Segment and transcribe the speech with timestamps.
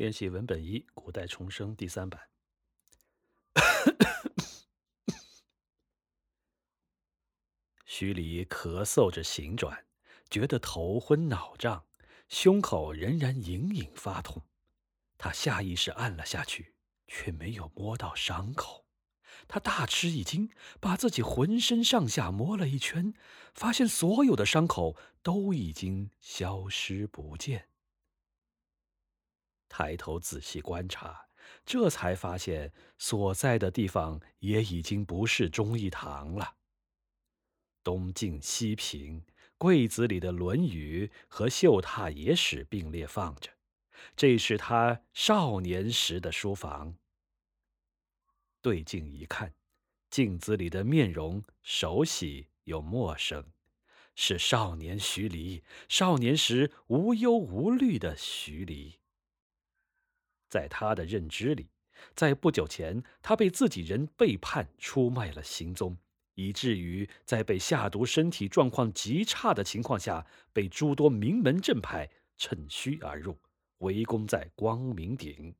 [0.00, 2.18] 练习文本一：古代重生第三版。
[7.84, 9.84] 徐礼咳嗽着行转，
[10.30, 11.84] 觉得头昏脑胀，
[12.30, 14.42] 胸口仍然隐隐发痛。
[15.18, 16.72] 他下意识按了下去，
[17.06, 18.86] 却没有摸到伤口。
[19.46, 20.48] 他大吃一惊，
[20.80, 23.12] 把自己浑身上下摸了一圈，
[23.52, 27.66] 发现所有的伤口都已经消失不见。
[29.70, 31.28] 抬头仔细观察，
[31.64, 36.56] 这才发现所在的地方也已经不是忠义堂了。
[37.82, 39.24] 东晋西平，
[39.56, 43.50] 柜子里的《论语》和《绣榻野史》并列放着，
[44.14, 46.96] 这是他少年时的书房。
[48.60, 49.54] 对镜一看，
[50.10, 53.52] 镜子里的面容熟悉又陌生，
[54.14, 58.99] 是少年徐离，少年时无忧无虑的徐离。
[60.50, 61.68] 在他的认知里，
[62.14, 65.96] 在不久前，他被自己人背叛，出卖了行踪，
[66.34, 73.38] 以至于在被下毒、身体状况极差的情况下，被诸多名门正派趁虚而入，
[73.78, 75.54] 围攻在光明顶。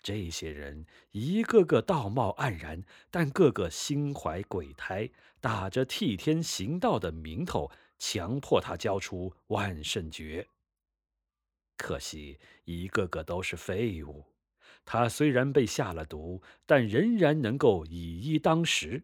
[0.00, 10.46] 这些人一个个道貌岸然，但个个心怀鬼胎，打着替天行道的名头，强迫他交出万圣诀。
[11.76, 14.24] 可惜，一个个都是废物。
[14.84, 19.02] 他虽然被下了毒，但仍然能够以一当十。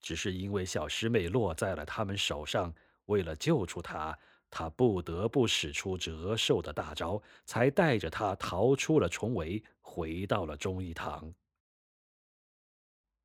[0.00, 2.74] 只是因为小师妹落在了他们手上，
[3.06, 4.16] 为了救出她，
[4.48, 11.34] 他不得不使出折寿的大招，才带着她逃出了重围，回到了忠义堂。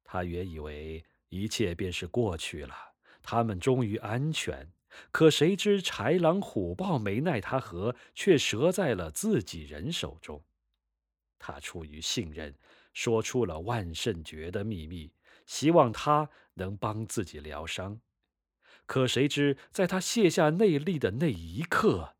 [0.04, 2.76] 他原以为一切便是过去了，
[3.22, 4.70] 他们终于安全。
[5.12, 10.44] 可谁知豺狼虎豹没奈他何，却折在了自己人手中。
[11.40, 12.56] 他出于信任，
[12.94, 15.14] 说出了万圣诀的秘密，
[15.46, 18.02] 希望他能帮自己疗伤。
[18.86, 22.16] 可谁知，在他卸下内力的那一刻，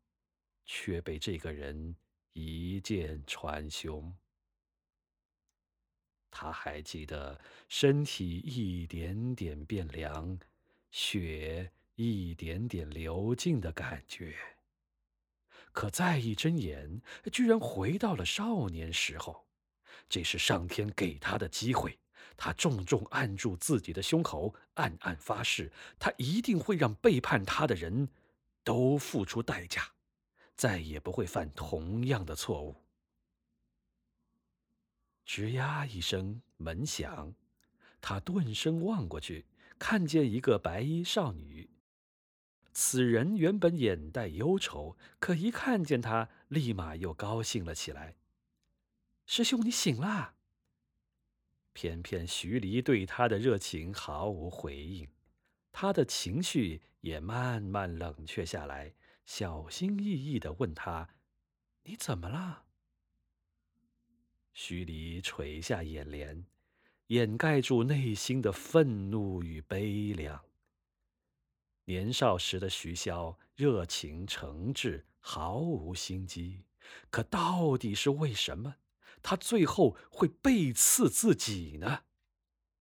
[0.64, 1.96] 却被这个人
[2.32, 4.16] 一箭穿胸。
[6.30, 10.38] 他还记得身体一点点变凉，
[10.90, 11.70] 血。
[11.96, 14.34] 一点点流尽的感觉。
[15.72, 17.00] 可再一睁眼，
[17.32, 19.46] 居然回到了少年时候。
[20.08, 21.98] 这是上天给他的机会。
[22.36, 28.08] 他重重按住自己的胸口，暗暗发誓：他一定会让背叛他的人
[28.64, 29.92] 都付出代价，
[30.56, 32.76] 再也不会犯同样的错误。
[35.26, 37.34] 吱呀一声，门响。
[38.00, 39.46] 他顿身望过去，
[39.78, 41.70] 看见一个白衣少女。
[42.72, 48.16] 此人原本眼带忧愁，可一看见他，立马又高兴了起来。
[49.26, 50.34] 师兄，你醒了。
[51.74, 55.08] 偏偏徐离对他的热情毫无回应，
[55.70, 58.94] 他的情绪也慢慢冷却下来，
[59.24, 61.08] 小心翼翼地问他
[61.84, 62.64] ：“你怎么了？”
[64.52, 66.44] 徐离垂下眼帘，
[67.06, 70.44] 掩盖住内心的愤怒与悲凉。
[71.84, 76.64] 年少时的徐骁热情诚挚，毫无心机。
[77.10, 78.76] 可到底是为什么，
[79.22, 82.00] 他最后会背刺自己呢？